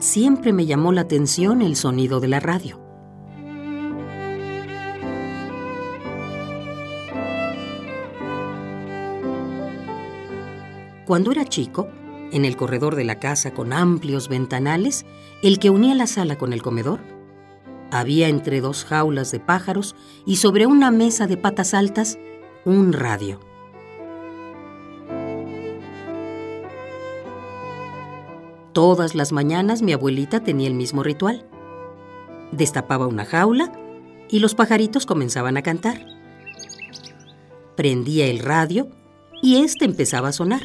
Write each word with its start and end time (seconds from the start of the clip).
siempre 0.00 0.52
me 0.52 0.66
llamó 0.66 0.92
la 0.92 1.02
atención 1.02 1.62
el 1.62 1.76
sonido 1.76 2.20
de 2.20 2.28
la 2.28 2.40
radio. 2.40 2.80
Cuando 11.06 11.32
era 11.32 11.44
chico, 11.44 11.88
en 12.32 12.44
el 12.44 12.56
corredor 12.56 12.94
de 12.94 13.04
la 13.04 13.18
casa 13.18 13.52
con 13.52 13.72
amplios 13.72 14.28
ventanales, 14.28 15.04
el 15.42 15.58
que 15.58 15.70
unía 15.70 15.94
la 15.94 16.06
sala 16.06 16.38
con 16.38 16.52
el 16.52 16.62
comedor, 16.62 17.00
había 17.90 18.28
entre 18.28 18.60
dos 18.60 18.84
jaulas 18.84 19.32
de 19.32 19.40
pájaros 19.40 19.96
y 20.24 20.36
sobre 20.36 20.66
una 20.66 20.90
mesa 20.90 21.26
de 21.26 21.36
patas 21.36 21.74
altas 21.74 22.18
un 22.64 22.92
radio. 22.92 23.49
Todas 28.72 29.16
las 29.16 29.32
mañanas 29.32 29.82
mi 29.82 29.92
abuelita 29.92 30.40
tenía 30.40 30.68
el 30.68 30.74
mismo 30.74 31.02
ritual. 31.02 31.44
Destapaba 32.52 33.08
una 33.08 33.24
jaula 33.24 33.72
y 34.28 34.38
los 34.38 34.54
pajaritos 34.54 35.06
comenzaban 35.06 35.56
a 35.56 35.62
cantar. 35.62 36.06
Prendía 37.76 38.26
el 38.26 38.38
radio 38.38 38.88
y 39.42 39.62
éste 39.62 39.84
empezaba 39.84 40.28
a 40.28 40.32
sonar. 40.32 40.62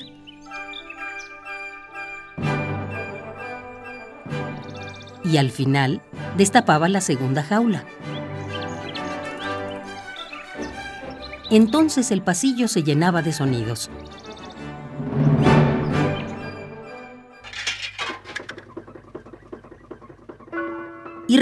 Y 5.24 5.38
al 5.38 5.49
final 5.49 6.04
destapaba 6.38 6.88
la 6.88 7.02
segunda 7.02 7.41
jaula. 7.41 7.85
Entonces 11.49 12.12
el 12.12 12.21
pasillo 12.21 12.68
se 12.68 12.84
llenaba 12.84 13.24
de 13.24 13.34
sonidos. 13.34 13.90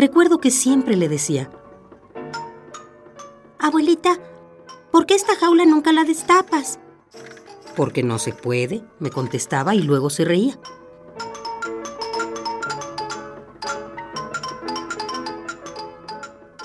Recuerdo 0.03 0.39
que 0.39 0.51
siempre 0.51 0.97
le 0.97 1.07
decía, 1.07 1.49
Abuelita, 3.57 4.19
¿por 4.91 5.05
qué 5.05 5.15
esta 5.15 5.33
jaula 5.37 5.63
nunca 5.63 5.93
la 5.93 6.03
destapas? 6.03 6.77
Porque 7.77 8.03
no 8.03 8.19
se 8.19 8.33
puede, 8.33 8.83
me 8.99 9.11
contestaba 9.11 9.75
y 9.75 9.81
luego 9.81 10.09
se 10.09 10.25
reía. 10.25 10.59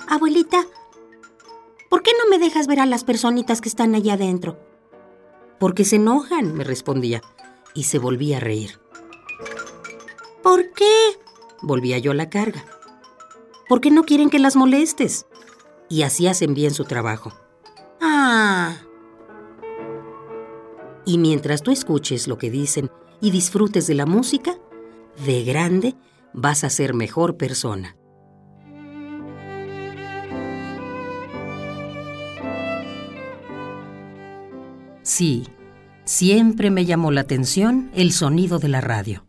Abuelita, 0.08 0.66
¿por 1.88 2.02
qué 2.02 2.10
no 2.20 2.28
me 2.28 2.44
dejas 2.44 2.66
ver 2.66 2.80
a 2.80 2.86
las 2.86 3.04
personitas 3.04 3.60
que 3.60 3.68
están 3.68 3.94
allá 3.94 4.14
adentro? 4.14 4.58
Porque 5.60 5.84
se 5.84 5.94
enojan, 5.94 6.54
me 6.54 6.64
respondía, 6.64 7.22
y 7.72 7.84
se 7.84 8.00
volvía 8.00 8.38
a 8.38 8.40
reír. 8.40 8.80
¿Por 10.42 10.72
qué? 10.72 11.20
Volvía 11.62 11.98
yo 11.98 12.10
a 12.10 12.14
la 12.14 12.30
carga 12.30 12.64
porque 13.68 13.90
no 13.90 14.04
quieren 14.04 14.30
que 14.30 14.38
las 14.38 14.56
molestes. 14.56 15.26
Y 15.88 16.02
así 16.02 16.26
hacen 16.26 16.54
bien 16.54 16.72
su 16.72 16.84
trabajo. 16.84 17.32
Ah. 18.00 18.76
Y 21.04 21.18
mientras 21.18 21.62
tú 21.62 21.70
escuches 21.70 22.28
lo 22.28 22.38
que 22.38 22.50
dicen 22.50 22.90
y 23.20 23.30
disfrutes 23.30 23.86
de 23.86 23.94
la 23.94 24.06
música, 24.06 24.58
de 25.24 25.44
grande 25.44 25.94
vas 26.32 26.64
a 26.64 26.70
ser 26.70 26.94
mejor 26.94 27.36
persona. 27.36 27.96
Sí, 35.02 35.48
siempre 36.04 36.70
me 36.70 36.84
llamó 36.84 37.10
la 37.10 37.22
atención 37.22 37.90
el 37.94 38.12
sonido 38.12 38.58
de 38.58 38.68
la 38.68 38.82
radio. 38.82 39.27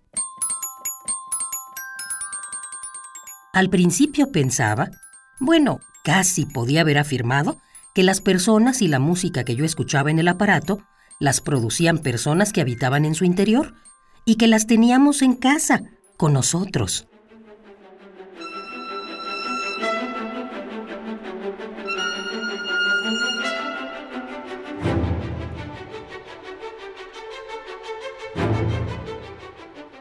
Al 3.51 3.71
principio 3.71 4.31
pensaba, 4.31 4.91
bueno, 5.39 5.79
casi 6.03 6.45
podía 6.45 6.81
haber 6.81 6.99
afirmado, 6.99 7.57
que 7.95 8.03
las 8.03 8.21
personas 8.21 8.83
y 8.83 8.87
la 8.87 8.99
música 8.99 9.43
que 9.43 9.55
yo 9.55 9.65
escuchaba 9.65 10.11
en 10.11 10.19
el 10.19 10.27
aparato 10.27 10.83
las 11.19 11.41
producían 11.41 11.97
personas 11.97 12.53
que 12.53 12.61
habitaban 12.61 13.05
en 13.05 13.15
su 13.15 13.25
interior 13.25 13.73
y 14.23 14.35
que 14.35 14.47
las 14.47 14.67
teníamos 14.67 15.23
en 15.23 15.33
casa, 15.33 15.81
con 16.15 16.33
nosotros. 16.33 17.07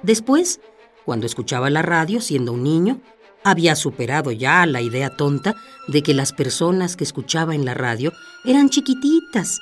Después, 0.03 0.61
cuando 1.07 1.25
escuchaba 1.25 1.71
la 1.71 1.81
radio 1.83 2.21
siendo 2.21 2.53
un 2.53 2.63
niño, 2.63 3.01
había 3.51 3.77
superado 3.77 4.33
ya 4.33 4.67
la 4.67 4.81
idea 4.81 5.11
tonta 5.11 5.57
de 5.87 6.03
que 6.03 6.15
las 6.15 6.33
personas 6.33 6.97
que 6.97 7.05
escuchaba 7.05 7.55
en 7.55 7.65
la 7.65 7.75
radio 7.75 8.13
eran 8.45 8.71
chiquititas 8.71 9.61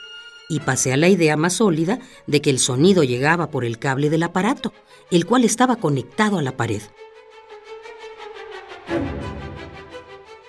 y 0.49 0.61
pasé 0.61 0.93
a 0.93 0.97
la 0.97 1.09
idea 1.09 1.37
más 1.37 1.55
sólida 1.55 1.99
de 2.27 2.41
que 2.41 2.51
el 2.51 2.59
sonido 2.59 3.03
llegaba 3.03 3.51
por 3.51 3.65
el 3.65 3.79
cable 3.79 4.11
del 4.11 4.23
aparato, 4.23 4.73
el 5.11 5.27
cual 5.27 5.45
estaba 5.45 5.77
conectado 5.77 6.39
a 6.39 6.43
la 6.43 6.57
pared. 6.57 6.83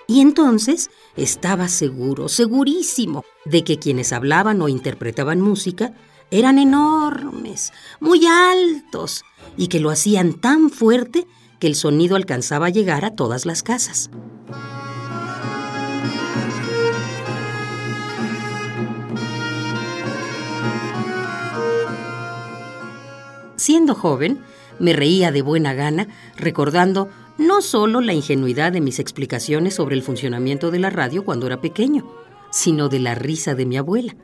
Y 0.06 0.20
entonces 0.20 0.90
estaba 1.16 1.68
seguro, 1.68 2.28
segurísimo, 2.28 3.24
de 3.44 3.62
que 3.62 3.78
quienes 3.78 4.12
hablaban 4.12 4.62
o 4.62 4.68
interpretaban 4.68 5.40
música 5.40 5.92
eran 6.30 6.58
enormes, 6.58 7.72
muy 8.00 8.26
altos, 8.26 9.24
y 9.56 9.68
que 9.68 9.80
lo 9.80 9.90
hacían 9.90 10.34
tan 10.34 10.70
fuerte 10.70 11.26
que 11.58 11.66
el 11.66 11.74
sonido 11.74 12.16
alcanzaba 12.16 12.66
a 12.66 12.70
llegar 12.70 13.04
a 13.04 13.14
todas 13.14 13.46
las 13.46 13.62
casas. 13.62 14.10
Siendo 23.56 23.94
joven, 23.94 24.38
me 24.78 24.92
reía 24.92 25.32
de 25.32 25.42
buena 25.42 25.74
gana 25.74 26.08
recordando 26.36 27.08
no 27.38 27.60
solo 27.60 28.00
la 28.00 28.14
ingenuidad 28.14 28.72
de 28.72 28.80
mis 28.80 28.98
explicaciones 28.98 29.74
sobre 29.74 29.96
el 29.96 30.02
funcionamiento 30.02 30.70
de 30.70 30.78
la 30.78 30.90
radio 30.90 31.24
cuando 31.24 31.46
era 31.46 31.60
pequeño, 31.60 32.06
sino 32.50 32.88
de 32.88 33.00
la 33.00 33.14
risa 33.14 33.54
de 33.54 33.66
mi 33.66 33.76
abuela. 33.76 34.14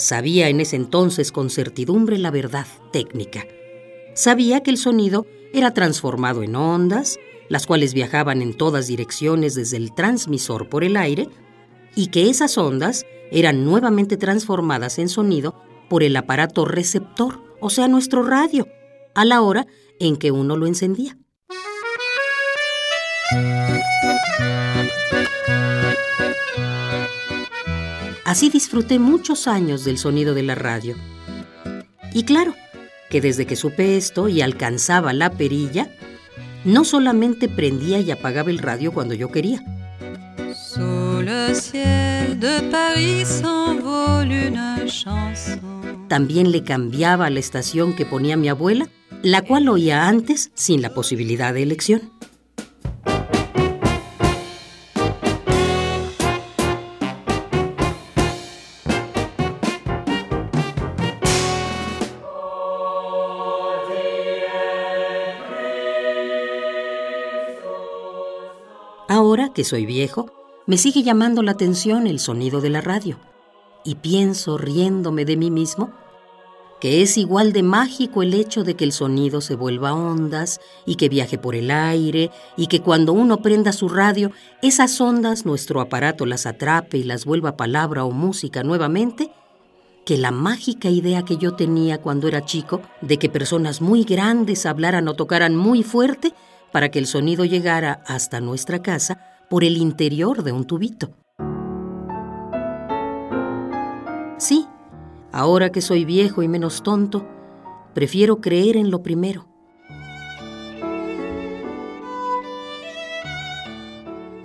Sabía 0.00 0.48
en 0.48 0.60
ese 0.60 0.76
entonces 0.76 1.30
con 1.30 1.50
certidumbre 1.50 2.16
la 2.16 2.30
verdad 2.30 2.66
técnica. 2.90 3.46
Sabía 4.14 4.62
que 4.62 4.70
el 4.70 4.78
sonido 4.78 5.26
era 5.52 5.74
transformado 5.74 6.42
en 6.42 6.56
ondas, 6.56 7.18
las 7.50 7.66
cuales 7.66 7.92
viajaban 7.92 8.40
en 8.40 8.54
todas 8.54 8.86
direcciones 8.86 9.54
desde 9.54 9.76
el 9.76 9.94
transmisor 9.94 10.70
por 10.70 10.84
el 10.84 10.96
aire, 10.96 11.28
y 11.94 12.06
que 12.06 12.30
esas 12.30 12.56
ondas 12.56 13.04
eran 13.30 13.66
nuevamente 13.66 14.16
transformadas 14.16 14.98
en 14.98 15.10
sonido 15.10 15.62
por 15.90 16.02
el 16.02 16.16
aparato 16.16 16.64
receptor, 16.64 17.42
o 17.60 17.68
sea, 17.68 17.86
nuestro 17.86 18.22
radio, 18.22 18.68
a 19.14 19.26
la 19.26 19.42
hora 19.42 19.66
en 19.98 20.16
que 20.16 20.30
uno 20.30 20.56
lo 20.56 20.66
encendía. 20.66 21.18
Así 28.30 28.48
disfruté 28.48 29.00
muchos 29.00 29.48
años 29.48 29.84
del 29.84 29.98
sonido 29.98 30.34
de 30.34 30.44
la 30.44 30.54
radio. 30.54 30.94
Y 32.14 32.22
claro, 32.22 32.54
que 33.10 33.20
desde 33.20 33.44
que 33.44 33.56
supe 33.56 33.96
esto 33.96 34.28
y 34.28 34.40
alcanzaba 34.40 35.12
la 35.12 35.32
perilla, 35.32 35.90
no 36.64 36.84
solamente 36.84 37.48
prendía 37.48 37.98
y 37.98 38.08
apagaba 38.12 38.50
el 38.50 38.58
radio 38.58 38.92
cuando 38.92 39.14
yo 39.14 39.32
quería. 39.32 39.64
También 46.06 46.52
le 46.52 46.62
cambiaba 46.62 47.30
la 47.30 47.40
estación 47.40 47.96
que 47.96 48.06
ponía 48.06 48.36
mi 48.36 48.48
abuela, 48.48 48.88
la 49.24 49.42
cual 49.42 49.68
oía 49.68 50.06
antes 50.06 50.52
sin 50.54 50.82
la 50.82 50.94
posibilidad 50.94 51.52
de 51.52 51.64
elección. 51.64 52.12
Ahora 69.12 69.48
que 69.52 69.64
soy 69.64 69.86
viejo, 69.86 70.30
me 70.68 70.76
sigue 70.76 71.02
llamando 71.02 71.42
la 71.42 71.50
atención 71.50 72.06
el 72.06 72.20
sonido 72.20 72.60
de 72.60 72.70
la 72.70 72.80
radio. 72.80 73.18
Y 73.84 73.96
pienso, 73.96 74.56
riéndome 74.56 75.24
de 75.24 75.36
mí 75.36 75.50
mismo, 75.50 75.90
que 76.80 77.02
es 77.02 77.18
igual 77.18 77.52
de 77.52 77.64
mágico 77.64 78.22
el 78.22 78.34
hecho 78.34 78.62
de 78.62 78.76
que 78.76 78.84
el 78.84 78.92
sonido 78.92 79.40
se 79.40 79.56
vuelva 79.56 79.94
ondas 79.94 80.60
y 80.86 80.94
que 80.94 81.08
viaje 81.08 81.38
por 81.38 81.56
el 81.56 81.72
aire 81.72 82.30
y 82.56 82.68
que 82.68 82.82
cuando 82.82 83.12
uno 83.12 83.42
prenda 83.42 83.72
su 83.72 83.88
radio, 83.88 84.30
esas 84.62 85.00
ondas 85.00 85.44
nuestro 85.44 85.80
aparato 85.80 86.24
las 86.24 86.46
atrape 86.46 86.98
y 86.98 87.02
las 87.02 87.24
vuelva 87.24 87.56
palabra 87.56 88.04
o 88.04 88.12
música 88.12 88.62
nuevamente, 88.62 89.32
que 90.06 90.18
la 90.18 90.30
mágica 90.30 90.88
idea 90.88 91.24
que 91.24 91.36
yo 91.36 91.56
tenía 91.56 91.98
cuando 91.98 92.28
era 92.28 92.44
chico 92.44 92.80
de 93.00 93.18
que 93.18 93.28
personas 93.28 93.80
muy 93.80 94.04
grandes 94.04 94.66
hablaran 94.66 95.08
o 95.08 95.14
tocaran 95.14 95.56
muy 95.56 95.82
fuerte 95.82 96.32
para 96.72 96.90
que 96.90 96.98
el 96.98 97.06
sonido 97.06 97.44
llegara 97.44 98.02
hasta 98.06 98.40
nuestra 98.40 98.82
casa 98.82 99.20
por 99.48 99.64
el 99.64 99.76
interior 99.76 100.42
de 100.42 100.52
un 100.52 100.64
tubito. 100.64 101.10
Sí, 104.38 104.66
ahora 105.32 105.70
que 105.70 105.80
soy 105.80 106.04
viejo 106.04 106.42
y 106.42 106.48
menos 106.48 106.82
tonto, 106.82 107.26
prefiero 107.94 108.40
creer 108.40 108.76
en 108.76 108.90
lo 108.90 109.02
primero. 109.02 109.46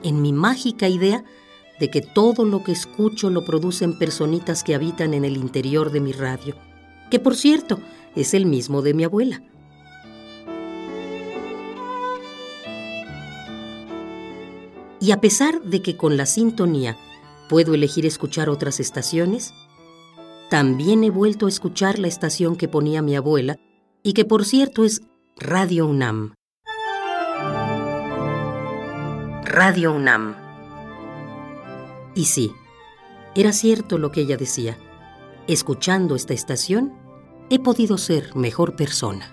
En 0.04 0.22
mi 0.22 0.33
mágica 0.33 0.88
idea 0.88 1.24
de 1.80 1.89
que 1.89 2.01
todo 2.01 2.45
lo 2.45 2.63
que 2.63 2.72
escucho 2.72 3.30
lo 3.30 3.45
producen 3.45 3.98
personitas 3.98 4.63
que 4.63 4.75
habitan 4.75 5.13
en 5.13 5.25
el 5.25 5.38
interior 5.38 5.92
de 5.92 6.00
mi 6.00 6.12
radio, 6.12 6.56
que 7.10 7.19
por 7.19 7.36
cierto 7.36 7.80
es 8.16 8.33
el 8.33 8.45
mismo 8.45 8.81
de 8.81 8.94
mi 8.94 9.04
abuela. 9.04 9.42
Y 15.00 15.12
a 15.12 15.21
pesar 15.21 15.62
de 15.62 15.81
que 15.81 15.97
con 15.97 16.18
la 16.18 16.25
sintonía 16.25 16.97
puedo 17.50 17.74
elegir 17.74 18.06
escuchar 18.06 18.50
otras 18.50 18.80
estaciones, 18.80 19.53
también 20.50 21.03
he 21.03 21.09
vuelto 21.09 21.47
a 21.47 21.50
escuchar 21.50 22.00
la 22.00 22.07
estación 22.07 22.56
que 22.56 22.68
ponía 22.68 23.01
mi 23.01 23.15
abuela 23.15 23.57
y 24.03 24.13
que 24.13 24.25
por 24.25 24.45
cierto 24.45 24.83
es 24.83 25.01
Radio 25.38 25.88
UNAM. 25.88 26.33
Radio 29.44 29.94
UNAM. 29.94 30.36
Y 32.13 32.25
sí, 32.25 32.51
era 33.36 33.51
cierto 33.51 33.98
lo 33.98 34.12
que 34.12 34.21
ella 34.21 34.38
decía. 34.38 34.77
Escuchando 35.48 36.15
esta 36.15 36.33
estación, 36.33 36.94
he 37.50 37.59
podido 37.59 37.98
ser 37.98 38.36
mejor 38.36 38.75
persona. 38.75 39.31